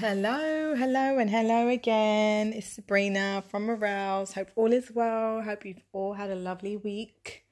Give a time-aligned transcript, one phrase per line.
[0.00, 2.52] Hello, hello, and hello again.
[2.52, 4.34] It's Sabrina from Morels.
[4.34, 5.42] Hope all is well.
[5.42, 7.42] Hope you've all had a lovely week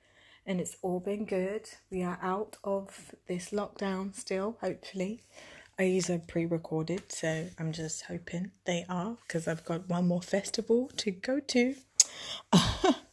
[0.46, 1.68] and it's all been good.
[1.90, 5.24] We are out of this lockdown still, hopefully.
[5.76, 10.22] These are pre recorded, so I'm just hoping they are because I've got one more
[10.22, 11.74] festival to go to.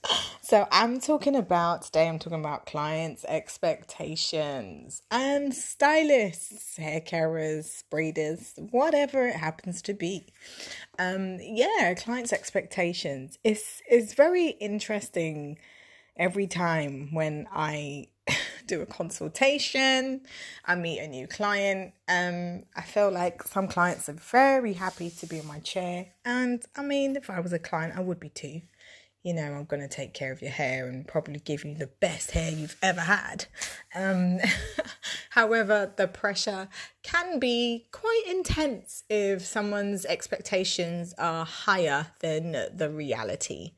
[0.53, 8.59] so I'm talking about today, I'm talking about clients' expectations and stylists, hair carers, braiders,
[8.71, 10.27] whatever it happens to be.
[10.99, 13.39] Um, yeah, clients' expectations.
[13.43, 15.57] It's it's very interesting
[16.15, 18.09] every time when I
[18.67, 20.21] do a consultation,
[20.65, 21.95] I meet a new client.
[22.07, 26.63] Um, I feel like some clients are very happy to be in my chair, and
[26.75, 28.61] I mean, if I was a client, I would be too
[29.23, 31.87] you know, I'm going to take care of your hair and probably give you the
[31.87, 33.45] best hair you've ever had.
[33.95, 34.39] Um,
[35.29, 36.67] however, the pressure
[37.03, 43.71] can be quite intense if someone's expectations are higher than the reality.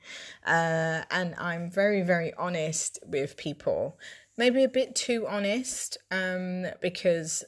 [0.45, 3.99] Uh, and I'm very, very honest with people.
[4.37, 7.43] Maybe a bit too honest um, because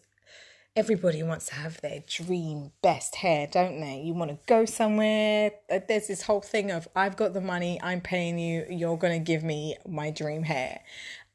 [0.78, 4.00] everybody wants to have their dream best hair, don't they?
[4.00, 5.52] You want to go somewhere.
[5.70, 9.25] There's this whole thing of I've got the money, I'm paying you, you're going to
[9.25, 10.81] give me my dream hair.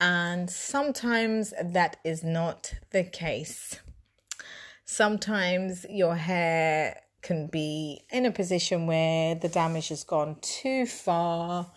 [0.01, 3.81] And sometimes that is not the case.
[4.85, 11.69] Sometimes your hair can be in a position where the damage has gone too far,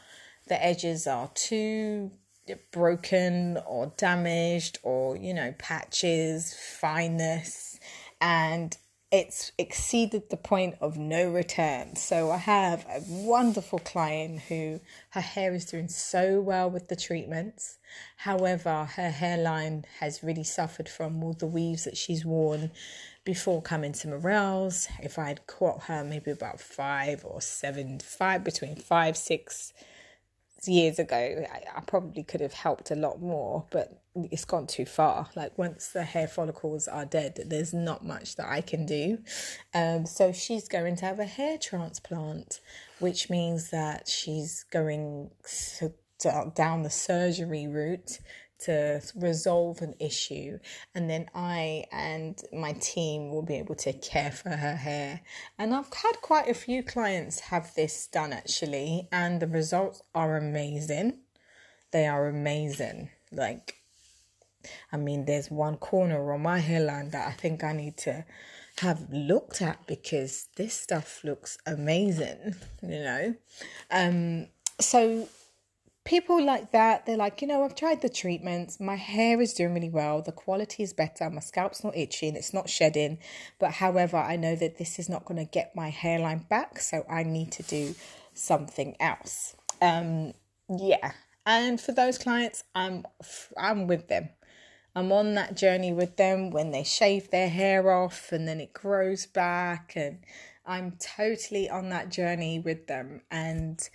[0.47, 2.11] the edges are too
[2.71, 7.79] broken or damaged or you know patches fineness.
[8.21, 8.77] And
[9.11, 11.95] it's exceeded the point of no return.
[11.95, 16.95] So i have a wonderful client who her hair is doing so well with the
[16.95, 17.77] treatments.
[18.17, 22.71] However her hairline has really suffered from all the weaves that she's worn
[23.23, 24.87] before coming to morels.
[25.01, 29.71] If i had caught her maybe about five or seven five between five six
[30.67, 34.85] years ago, I, I, probably could have helped a lot more, but it's gone too
[34.85, 35.29] far.
[35.35, 39.19] Like once the hair follicles are dead, there's not much that I can do.
[39.73, 42.61] Um, so she's going to have a hair transplant,
[42.99, 45.31] which means that she's going
[45.79, 48.19] to, to, down the surgery route
[48.57, 50.59] to resolve an issue
[50.93, 55.21] and then I and my team will be able to care for her hair.
[55.57, 60.37] And I've had quite a few clients have this done actually and the results are
[60.37, 61.19] amazing.
[61.91, 63.09] They are amazing.
[63.31, 63.75] Like
[64.91, 68.25] I mean there's one corner on my hairline that I think I need to
[68.79, 73.35] have looked at because this stuff looks amazing, you know.
[73.91, 74.47] Um
[74.79, 75.27] so
[76.05, 79.73] people like that, they're like, you know, I've tried the treatments, my hair is doing
[79.73, 83.17] really well, the quality is better, my scalp's not itching, it's not shedding.
[83.59, 87.05] But however, I know that this is not going to get my hairline back, so
[87.09, 87.95] I need to do
[88.33, 89.55] something else.
[89.81, 90.33] Um,
[90.69, 91.13] yeah.
[91.45, 93.05] And for those clients, I'm
[93.57, 94.29] I'm with them.
[94.95, 98.73] I'm on that journey with them when they shave their hair off and then it
[98.73, 100.19] grows back and
[100.65, 103.87] I'm totally on that journey with them and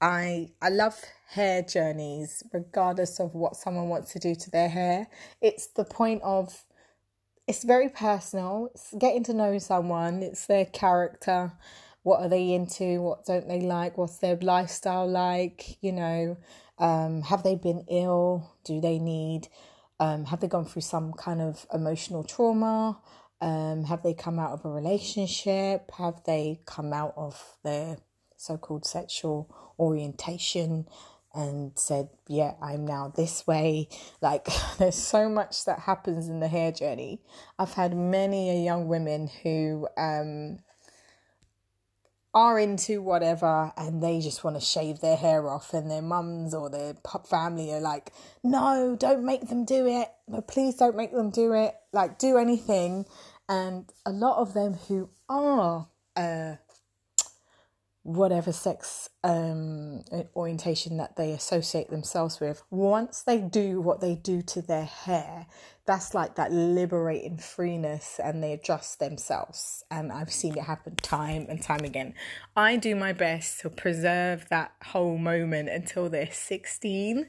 [0.00, 1.00] I I love
[1.30, 5.08] hair journeys regardless of what someone wants to do to their hair.
[5.40, 6.64] It's the point of
[7.46, 8.70] it's very personal.
[8.74, 11.52] It's getting to know someone, it's their character.
[12.02, 13.00] What are they into?
[13.02, 13.98] What don't they like?
[13.98, 15.78] What's their lifestyle like?
[15.82, 16.36] You know,
[16.78, 18.52] um, have they been ill?
[18.64, 19.48] Do they need
[20.00, 22.98] um, have they gone through some kind of emotional trauma?
[23.40, 25.90] Um, have they come out of a relationship?
[25.98, 27.98] Have they come out of their
[28.38, 30.86] so called sexual orientation
[31.34, 33.88] and said, Yeah, I'm now this way.
[34.22, 37.20] Like, there's so much that happens in the hair journey.
[37.58, 40.60] I've had many a young women who um,
[42.32, 46.54] are into whatever and they just want to shave their hair off, and their mums
[46.54, 46.94] or their
[47.28, 48.12] family are like,
[48.42, 50.08] No, don't make them do it.
[50.28, 51.74] No, please don't make them do it.
[51.92, 53.04] Like, do anything.
[53.48, 56.56] And a lot of them who are uh,
[58.08, 60.02] whatever sex um,
[60.34, 65.46] orientation that they associate themselves with, once they do what they do to their hair,
[65.84, 69.84] that's like that liberating freeness and they adjust themselves.
[69.90, 72.14] And I've seen it happen time and time again.
[72.56, 77.26] I do my best to preserve that whole moment until they're 16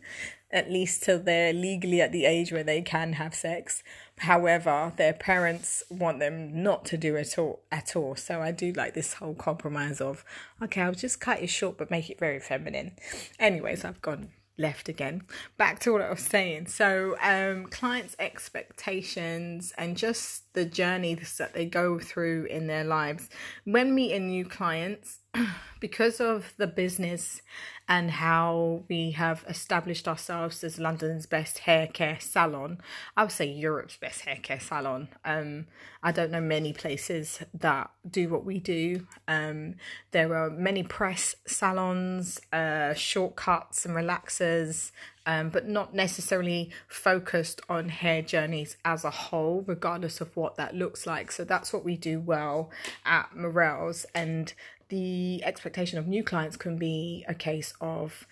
[0.52, 3.84] at least till they're legally at the age where they can have sex.
[4.20, 8.16] However, their parents want them not to do it all at all.
[8.16, 10.26] So I do like this whole compromise of
[10.62, 12.94] okay, I'll just cut it short but make it very feminine.
[13.40, 14.30] Anyways, I've gone
[14.60, 15.24] left again.
[15.58, 16.68] Back to what I was saying.
[16.68, 23.30] So, um, clients' expectations and just the journeys that they go through in their lives.
[23.64, 25.20] When meeting new clients,
[25.80, 27.42] because of the business
[27.90, 32.78] and how we have established ourselves as London's best hair care salon,
[33.18, 35.10] I would say Europe's best hair care salon.
[35.26, 35.66] Um,
[36.04, 39.08] I don't know many places that do what we do.
[39.28, 39.74] Um,
[40.12, 44.92] there are many press salons, uh, shortcuts and relaxers,
[45.26, 50.76] um, but not necessarily focused on hair journeys as a whole, regardless of what that
[50.76, 51.32] looks like.
[51.32, 52.70] So that's what we do well
[53.04, 54.06] at Morels.
[54.14, 54.54] And
[54.90, 58.28] the expectation of new clients can be a case of,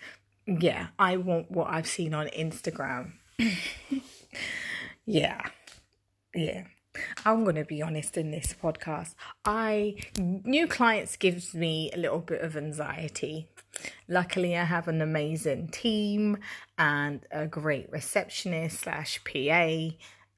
[0.46, 3.12] yeah, I want what I've seen on Instagram.
[5.06, 5.40] yeah.
[6.34, 6.64] Yeah.
[7.24, 9.14] I'm going to be honest in this podcast.
[9.44, 13.48] I new clients gives me a little bit of anxiety.
[14.08, 16.38] Luckily, I have an amazing team
[16.76, 19.90] and a great receptionist slash PA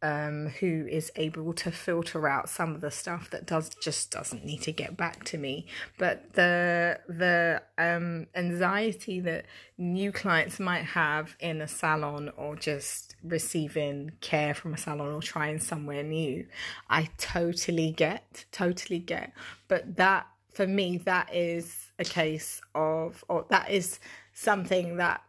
[0.02, 4.44] um, who is able to filter out some of the stuff that does just doesn't
[4.44, 5.66] need to get back to me.
[5.98, 13.16] But the the um, anxiety that new clients might have in a salon or just
[13.22, 16.46] receiving care from a salon or trying somewhere new,
[16.88, 19.32] I totally get, totally get.
[19.68, 24.00] But that for me, that is a case of, or that is
[24.32, 25.22] something that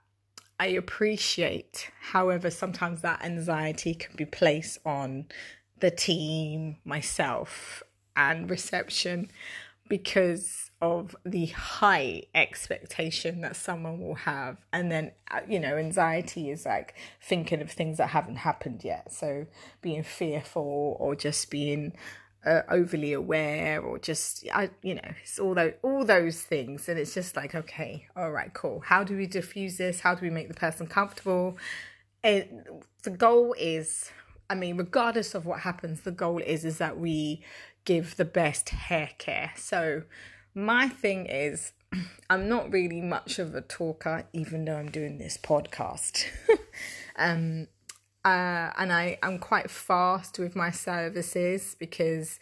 [0.61, 1.89] I appreciate.
[1.99, 5.25] However, sometimes that anxiety can be placed on
[5.79, 7.81] the team, myself,
[8.15, 9.31] and reception
[9.89, 14.57] because of the high expectation that someone will have.
[14.71, 19.11] And then, uh, you know, anxiety is like thinking of things that haven't happened yet.
[19.11, 19.47] So
[19.81, 21.93] being fearful or just being
[22.45, 26.89] uh, overly aware or just I you know it's all those all those things.
[26.89, 28.81] And it's just like okay all right cool.
[28.81, 29.99] How do we diffuse this?
[29.99, 31.57] How do we make the person comfortable?
[32.23, 32.51] It,
[33.03, 34.11] the goal is
[34.49, 37.43] I mean regardless of what happens the goal is is that we
[37.85, 39.51] give the best hair care.
[39.55, 40.03] So
[40.53, 41.73] my thing is
[42.29, 46.25] I'm not really much of a talker even though I'm doing this podcast.
[47.17, 47.67] Um
[48.23, 52.39] uh, and I am quite fast with my services because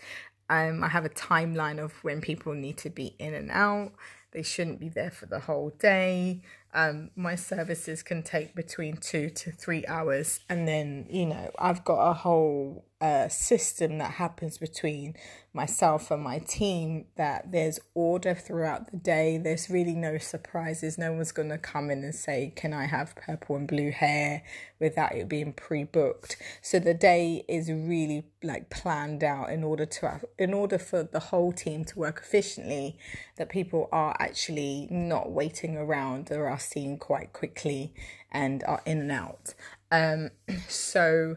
[0.49, 3.93] um, I have a timeline of when people need to be in and out.
[4.31, 6.41] They shouldn't be there for the whole day.
[6.73, 11.83] Um, my services can take between two to three hours, and then you know I've
[11.83, 15.15] got a whole uh, system that happens between
[15.53, 17.05] myself and my team.
[17.15, 19.37] That there's order throughout the day.
[19.37, 20.97] There's really no surprises.
[20.97, 24.43] No one's gonna come in and say, "Can I have purple and blue hair?"
[24.79, 26.37] without it being pre-booked.
[26.61, 31.03] So the day is really like planned out in order to have, in order for
[31.03, 32.97] the whole team to work efficiently.
[33.37, 37.93] That people are actually not waiting around or are seen quite quickly
[38.31, 39.53] and are in and out.
[39.91, 40.29] Um,
[40.67, 41.35] so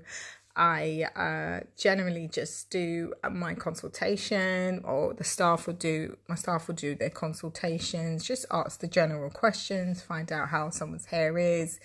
[0.54, 6.74] I uh, generally just do my consultation, or the staff will do my staff will
[6.74, 8.24] do their consultations.
[8.24, 11.80] Just ask the general questions, find out how someone's hair is,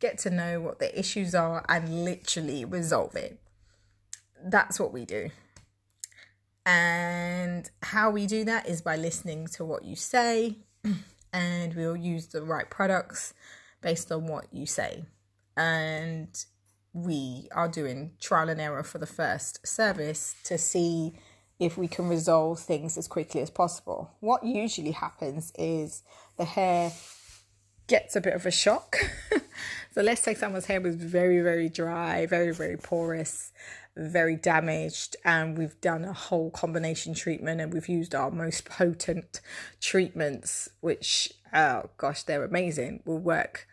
[0.00, 3.40] get to know what the issues are, and literally resolve it.
[4.44, 5.30] That's what we do.
[6.66, 10.58] And how we do that is by listening to what you say,
[11.32, 13.32] and we'll use the right products
[13.80, 15.04] based on what you say.
[15.56, 16.28] And
[16.92, 21.14] we are doing trial and error for the first service to see
[21.58, 24.10] if we can resolve things as quickly as possible.
[24.20, 26.02] What usually happens is
[26.38, 26.92] the hair
[27.86, 28.96] gets a bit of a shock.
[29.92, 33.52] so let's say someone's hair was very, very dry, very, very porous,
[33.96, 39.40] very damaged, and we've done a whole combination treatment and we've used our most potent
[39.80, 43.66] treatments, which, oh gosh, they're amazing, will work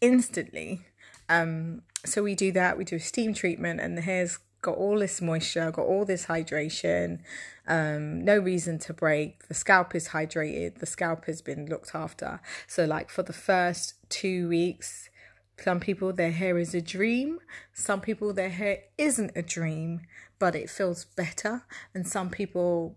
[0.00, 0.86] instantly.
[1.30, 2.76] Um, so we do that.
[2.76, 6.26] We do a steam treatment, and the hair's got all this moisture, got all this
[6.26, 7.20] hydration.
[7.66, 9.46] Um, no reason to break.
[9.48, 10.78] The scalp is hydrated.
[10.78, 12.40] The scalp has been looked after.
[12.66, 15.08] So, like for the first two weeks,
[15.56, 17.38] some people their hair is a dream.
[17.72, 20.00] Some people their hair isn't a dream,
[20.38, 21.62] but it feels better.
[21.94, 22.96] And some people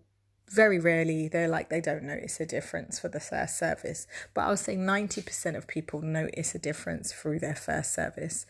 [0.49, 4.49] very rarely they're like they don't notice a difference for the first service but i
[4.49, 8.45] would say 90% of people notice a difference through their first service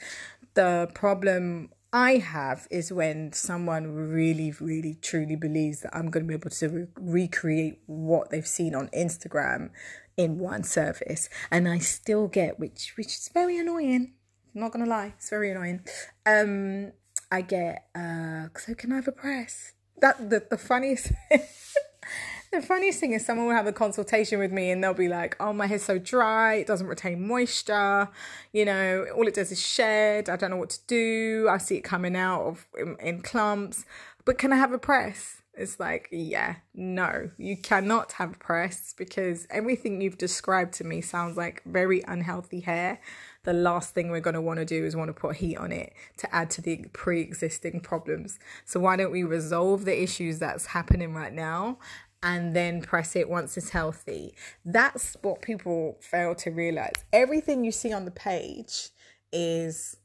[0.56, 6.28] the problem I have is when someone really, really, truly believes that I'm going to
[6.28, 9.70] be able to re- recreate what they've seen on Instagram
[10.18, 14.14] in one service, and I still get which, which is very annoying.
[14.54, 15.82] I'm not gonna lie, it's very annoying.
[16.26, 16.92] Um,
[17.32, 19.73] I get uh, so can I have a press?
[20.02, 21.12] That the the funniest.
[22.52, 25.36] the funniest thing is someone will have a consultation with me and they'll be like,
[25.40, 28.10] "Oh, my hair's so dry, it doesn't retain moisture.
[28.52, 30.30] You know, all it does is shed.
[30.30, 31.48] I don't know what to do.
[31.50, 33.86] I see it coming out of in, in clumps.
[34.26, 39.46] But can I have a press?" It's like, yeah, no, you cannot have press because
[39.52, 43.00] everything you've described to me sounds like very unhealthy hair.
[43.44, 45.72] The last thing we're going to want to do is want to put heat on
[45.72, 48.40] it to add to the pre existing problems.
[48.66, 51.80] So, why don't we resolve the issues that's happening right now
[52.22, 54.34] and then press it once it's healthy?
[54.64, 57.04] That's what people fail to realize.
[57.12, 58.90] Everything you see on the page
[59.32, 59.98] is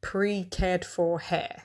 [0.00, 1.62] pre cared for hair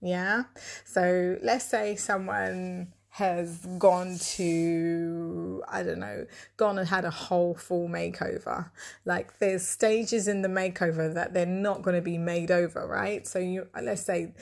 [0.00, 0.44] yeah.
[0.84, 6.24] So let's say someone has gone to I don't know,
[6.56, 8.70] gone and had a whole full makeover.
[9.04, 13.26] Like there's stages in the makeover that they're not going to be made over, right?
[13.26, 14.32] So you let's say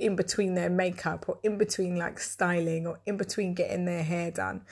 [0.00, 4.32] in between their makeup or in between like styling or in between getting their hair
[4.32, 4.62] done.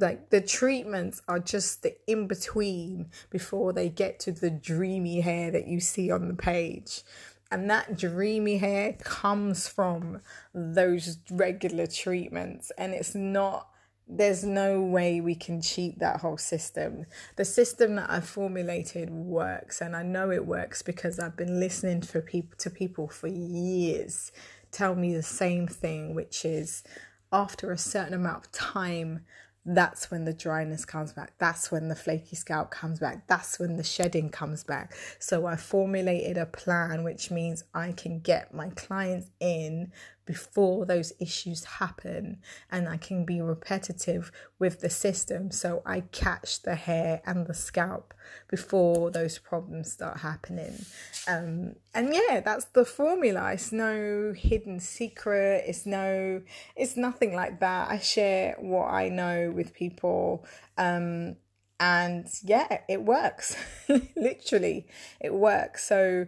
[0.00, 5.52] Like the treatments are just the in between before they get to the dreamy hair
[5.52, 7.02] that you see on the page
[7.50, 10.20] and that dreamy hair comes from
[10.54, 13.68] those regular treatments and it's not
[14.08, 17.06] there's no way we can cheat that whole system.
[17.34, 22.02] The system that I've formulated works, and I know it works because I've been listening
[22.02, 24.30] for people to people for years
[24.70, 26.84] tell me the same thing, which is
[27.32, 29.24] after a certain amount of time,
[29.66, 31.32] that's when the dryness comes back.
[31.38, 33.26] That's when the flaky scalp comes back.
[33.26, 34.94] That's when the shedding comes back.
[35.18, 39.90] So I formulated a plan which means I can get my clients in
[40.26, 42.38] before those issues happen
[42.70, 47.54] and I can be repetitive with the system so I catch the hair and the
[47.54, 48.12] scalp
[48.48, 50.84] before those problems start happening.
[51.28, 53.52] Um, and yeah, that's the formula.
[53.52, 55.64] It's no hidden secret.
[55.66, 56.42] It's no,
[56.74, 57.90] it's nothing like that.
[57.90, 60.44] I share what I know with people.
[60.76, 61.36] Um,
[61.78, 63.56] and yeah, it works.
[64.16, 64.86] Literally,
[65.20, 65.86] it works.
[65.86, 66.26] So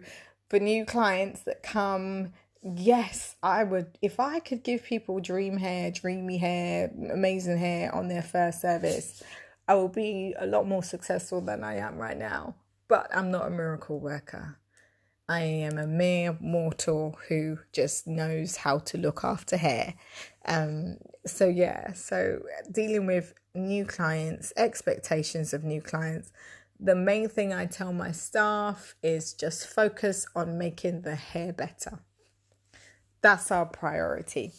[0.49, 3.97] for new clients that come yes, I would.
[4.01, 9.23] If I could give people dream hair, dreamy hair, amazing hair on their first service,
[9.67, 12.55] I will be a lot more successful than I am right now.
[12.87, 14.57] But I'm not a miracle worker.
[15.27, 19.93] I am a mere mortal who just knows how to look after hair.
[20.45, 26.31] Um, so yeah, so dealing with new clients, expectations of new clients.
[26.79, 31.99] The main thing I tell my staff is just focus on making the hair better
[33.21, 34.51] that's our priority.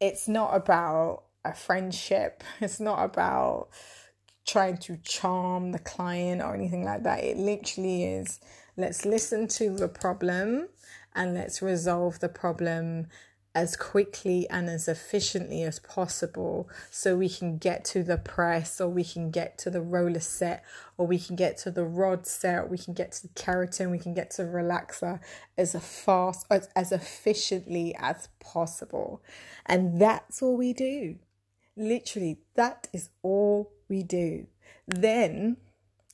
[0.00, 3.68] It's not about a friendship, it's not about
[4.46, 7.22] trying to charm the client or anything like that.
[7.22, 8.40] It literally is
[8.76, 10.68] let's listen to the problem
[11.14, 13.08] and let's resolve the problem
[13.54, 18.88] as quickly and as efficiently as possible so we can get to the press or
[18.88, 20.64] we can get to the roller set
[20.96, 23.98] or we can get to the rod set we can get to the keratin we
[23.98, 25.18] can get to the relaxer
[25.58, 29.22] as fast as, as efficiently as possible.
[29.66, 31.16] And that's all we do.
[31.76, 34.46] Literally that is all we do.
[34.86, 35.56] Then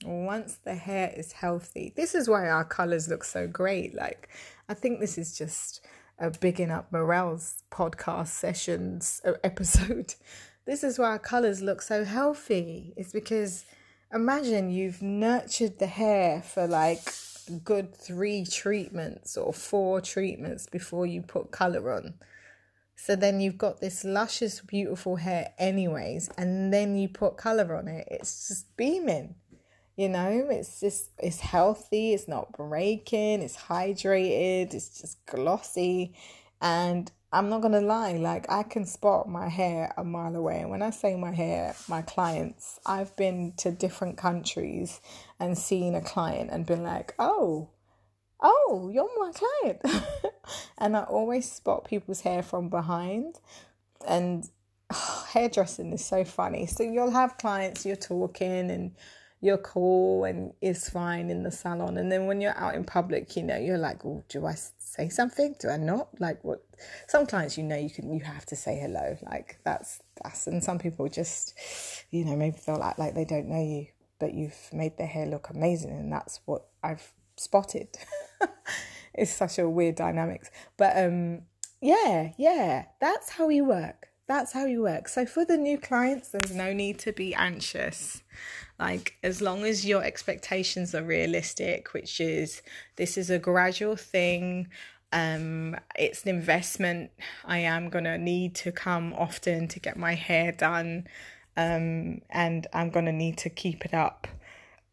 [0.05, 3.95] once the hair is healthy this is why our colors look so great.
[3.95, 4.29] Like
[4.69, 5.85] i think this is just
[6.19, 10.15] a bigging up Morel's podcast sessions uh, episode.
[10.65, 12.93] This is why our colours look so healthy.
[12.97, 13.65] It's because
[14.13, 17.03] imagine you've nurtured the hair for like
[17.65, 22.15] good three treatments or four treatments before you put colour on.
[22.97, 27.89] So then you've got this luscious, beautiful hair, anyways, and then you put colour on
[27.89, 28.09] it.
[28.11, 29.35] It's just beaming.
[29.97, 36.15] You know, it's just it's healthy, it's not breaking, it's hydrated, it's just glossy.
[36.61, 40.61] And I'm not gonna lie, like I can spot my hair a mile away.
[40.61, 45.01] And when I say my hair, my clients, I've been to different countries
[45.41, 47.71] and seen a client and been like, oh,
[48.41, 49.81] oh, you're my client.
[50.79, 53.41] and I always spot people's hair from behind.
[54.07, 54.49] And
[54.93, 56.67] oh, hairdressing is so funny.
[56.67, 58.93] So you'll have clients, you're talking and
[59.41, 61.97] you're cool and it's fine in the salon.
[61.99, 65.09] And then when you're out in public, you know, you're like, oh, do I say
[65.09, 65.55] something?
[65.59, 66.09] Do I not?
[66.21, 66.65] Like what?
[67.07, 69.17] Some clients, you know, you can, you have to say hello.
[69.23, 71.55] Like that's, that's, and some people just,
[72.11, 73.87] you know, maybe they'll act like they don't know you,
[74.19, 75.91] but you've made their hair look amazing.
[75.91, 77.89] And that's what I've spotted.
[79.15, 80.51] it's such a weird dynamics.
[80.77, 81.43] But, um,
[81.81, 84.09] yeah, yeah, that's how we work.
[84.27, 85.09] That's how we work.
[85.09, 88.23] So for the new clients, there's no need to be anxious.
[88.79, 92.63] Like, as long as your expectations are realistic, which is
[92.97, 94.69] this is a gradual thing,
[95.13, 97.11] um, it's an investment.
[97.45, 101.07] I am gonna need to come often to get my hair done.
[101.57, 104.27] um, and I'm gonna need to keep it up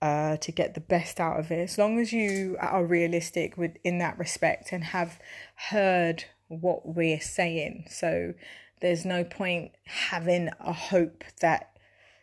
[0.02, 1.60] uh, to get the best out of it.
[1.60, 5.20] As long as you are realistic with in that respect and have
[5.56, 8.34] heard what we're saying, so
[8.82, 11.78] there's no point having a hope that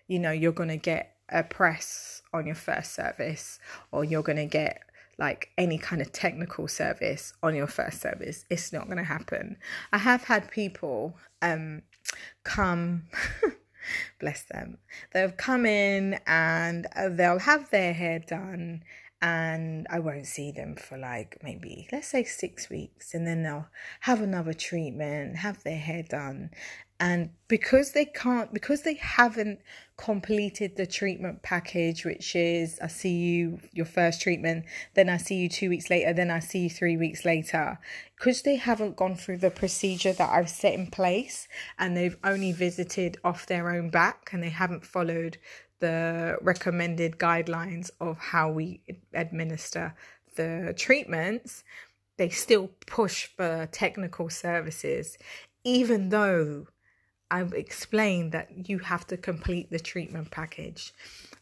[0.09, 3.59] you know you're gonna get a press on your first service
[3.93, 4.83] or you're gonna get
[5.21, 8.47] like any kind of technical service on your first service.
[8.49, 9.59] It's not going to happen.
[9.93, 11.83] I have had people um
[12.43, 13.05] come
[14.21, 14.79] bless them.
[15.13, 18.83] They'll come in and they'll have their hair done
[19.23, 23.69] and I won't see them for like maybe let's say 6 weeks and then they'll
[24.01, 26.51] have another treatment, have their hair done.
[26.99, 29.61] And because they can't because they haven't
[29.97, 35.35] completed the treatment package which is i see you your first treatment then i see
[35.37, 37.79] you two weeks later then i see you three weeks later.
[38.17, 41.49] Because they haven't gone through the procedure that i've set in place
[41.79, 45.39] and they've only visited off their own back and they haven't followed
[45.81, 48.81] the recommended guidelines of how we
[49.13, 49.95] administer
[50.37, 51.65] the treatments
[52.17, 55.19] they still push for technical services
[55.65, 56.67] even though
[57.31, 60.93] I've explained that you have to complete the treatment package.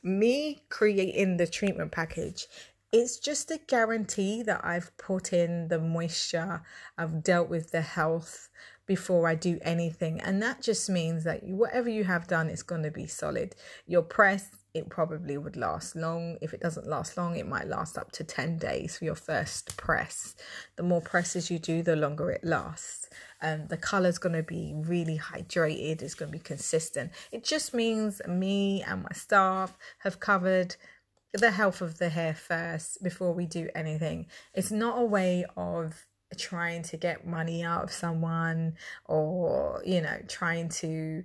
[0.02, 2.46] Me creating the treatment package
[2.90, 6.62] it's just a guarantee that I've put in the moisture,
[6.96, 8.48] I've dealt with the health
[8.88, 10.18] before I do anything.
[10.20, 13.54] And that just means that whatever you have done is going to be solid.
[13.86, 16.38] Your press, it probably would last long.
[16.40, 19.76] If it doesn't last long, it might last up to 10 days for your first
[19.76, 20.34] press.
[20.76, 23.10] The more presses you do, the longer it lasts.
[23.42, 27.12] Um, the color is going to be really hydrated, it's going to be consistent.
[27.30, 30.74] It just means me and my staff have covered
[31.34, 34.26] the health of the hair first before we do anything.
[34.54, 40.18] It's not a way of trying to get money out of someone or, you know,
[40.28, 41.24] trying to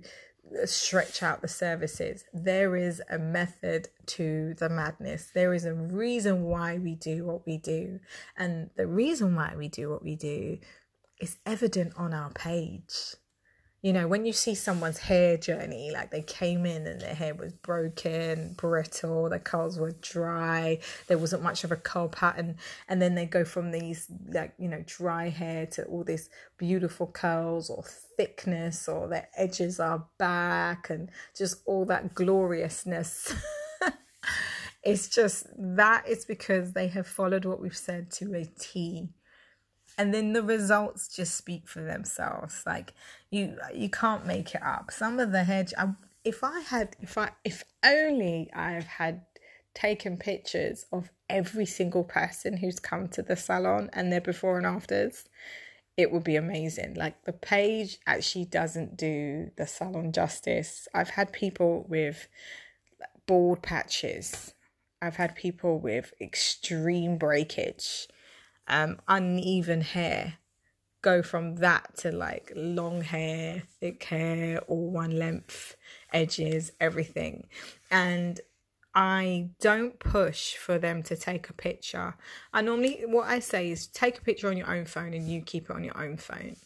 [0.62, 2.24] uh, stretch out the services.
[2.32, 5.30] There is a method to the madness.
[5.34, 8.00] There is a reason why we do what we do.
[8.36, 10.58] And the reason why we do what we do
[11.20, 13.16] is evident on our page.
[13.84, 17.34] You know, when you see someone's hair journey, like they came in and their hair
[17.34, 22.56] was broken, brittle, their curls were dry, there wasn't much of a curl pattern,
[22.88, 27.08] and then they go from these, like, you know, dry hair to all this beautiful
[27.08, 27.84] curls or
[28.16, 33.34] thickness, or their edges are back, and just all that gloriousness.
[34.82, 39.10] it's just that is because they have followed what we've said to a T
[39.96, 42.62] and then the results just speak for themselves.
[42.66, 42.94] Like
[43.30, 44.90] you you can't make it up.
[44.90, 45.90] Some of the hedge I,
[46.24, 49.20] if i had if i if only i've had
[49.74, 54.64] taken pictures of every single person who's come to the salon and their before and
[54.64, 55.24] afters
[55.96, 56.94] it would be amazing.
[56.94, 60.88] Like the page actually doesn't do the salon justice.
[60.94, 62.28] I've had people with
[63.26, 64.54] bald patches.
[65.00, 68.08] I've had people with extreme breakage
[68.68, 70.38] um, uneven hair
[71.04, 75.76] go from that to like long hair, thick hair, all one length,
[76.12, 77.46] edges, everything.
[77.90, 78.40] And
[78.94, 82.14] I don't push for them to take a picture.
[82.54, 85.42] I normally, what I say is take a picture on your own phone and you
[85.42, 86.56] keep it on your own phone.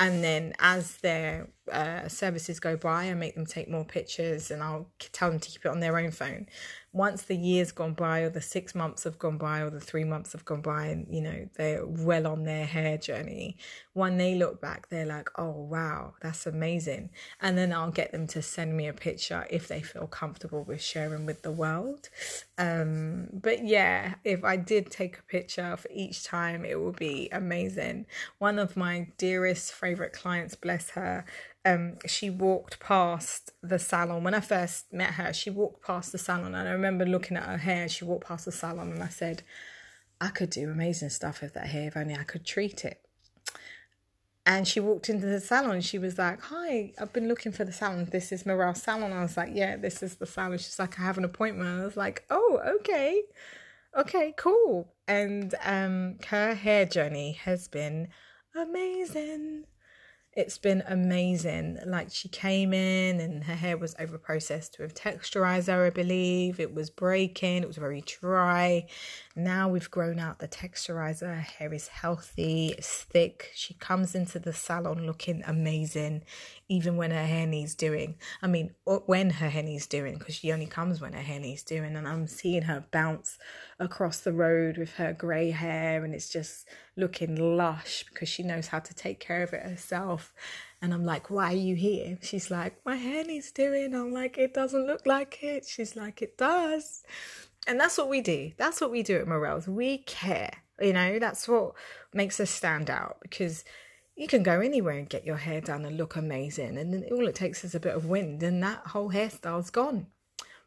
[0.00, 4.62] And then as their uh, services go by, I make them take more pictures and
[4.62, 6.46] I'll tell them to keep it on their own phone
[6.98, 10.02] once the years gone by or the six months have gone by or the three
[10.02, 13.56] months have gone by and you know they're well on their hair journey
[13.92, 17.08] when they look back they're like oh wow that's amazing.
[17.40, 20.82] And then i'll get them to send me a picture if they feel comfortable with
[20.82, 22.08] sharing with the world.
[22.58, 27.28] Um but yeah if i did take a picture for each time it would be
[27.30, 28.06] amazing.
[28.38, 31.24] One of my dearest favorite clients bless her
[31.68, 35.32] um, she walked past the salon when I first met her.
[35.32, 37.88] She walked past the salon, and I remember looking at her hair.
[37.88, 39.42] She walked past the salon, and I said,
[40.20, 43.02] "I could do amazing stuff with that hair if only I could treat it."
[44.46, 45.82] And she walked into the salon.
[45.82, 48.08] She was like, "Hi, I've been looking for the salon.
[48.10, 51.02] This is Morels Salon." I was like, "Yeah, this is the salon." She's like, "I
[51.02, 53.22] have an appointment." I was like, "Oh, okay,
[53.94, 58.08] okay, cool." And um, her hair journey has been
[58.54, 59.66] amazing
[60.38, 61.80] it's been amazing.
[61.84, 66.60] Like she came in and her hair was over processed with texturizer, I believe.
[66.60, 68.86] It was breaking, it was very dry.
[69.34, 71.22] Now we've grown out the texturizer.
[71.22, 73.50] Her hair is healthy, it's thick.
[73.56, 76.22] She comes into the salon looking amazing,
[76.68, 78.14] even when her hair needs doing.
[78.40, 81.64] I mean, when her hair needs doing, because she only comes when her hair needs
[81.64, 81.96] doing.
[81.96, 83.38] And I'm seeing her bounce
[83.80, 88.68] across the road with her grey hair, and it's just looking lush because she knows
[88.68, 90.34] how to take care of it herself.
[90.82, 92.18] And I'm like, why are you here?
[92.22, 93.94] She's like, my hair needs doing.
[93.94, 95.66] I'm like, it doesn't look like it.
[95.66, 97.02] She's like, it does.
[97.66, 98.52] And that's what we do.
[98.56, 99.66] That's what we do at Morels.
[99.68, 100.52] We care.
[100.80, 101.74] You know, that's what
[102.14, 103.64] makes us stand out because
[104.16, 106.78] you can go anywhere and get your hair done and look amazing.
[106.78, 110.06] And then all it takes is a bit of wind and that whole hairstyle's gone.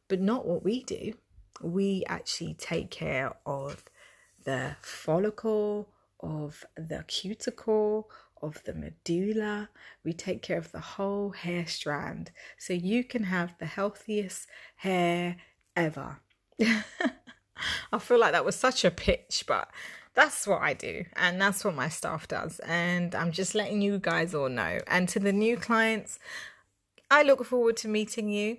[0.08, 1.14] But not what we do.
[1.62, 3.84] We actually take care of
[4.44, 8.10] the follicle, of the cuticle,
[8.42, 9.70] of the medulla.
[10.04, 14.48] We take care of the whole hair strand so you can have the healthiest
[14.78, 15.38] hair
[15.76, 16.20] ever.
[17.92, 19.70] I feel like that was such a pitch, but
[20.14, 22.60] that's what I do, and that's what my staff does.
[22.60, 24.80] And I'm just letting you guys all know.
[24.88, 26.20] And to the new clients,
[27.10, 28.58] I look forward to meeting you,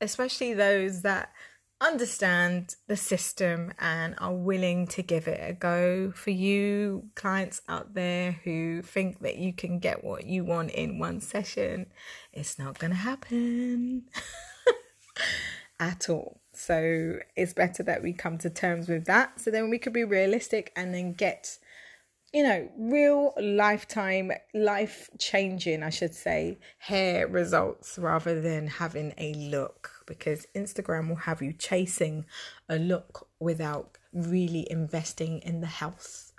[0.00, 1.32] especially those that
[1.82, 6.12] understand the system and are willing to give it a go.
[6.14, 10.98] For you clients out there who think that you can get what you want in
[10.98, 11.86] one session,
[12.32, 14.04] it's not going to happen
[15.80, 16.40] at all.
[16.54, 20.04] So it's better that we come to terms with that so then we could be
[20.04, 21.58] realistic and then get
[22.32, 29.34] you know, real lifetime, life changing, I should say, hair results rather than having a
[29.34, 32.24] look because Instagram will have you chasing
[32.68, 36.32] a look without really investing in the health.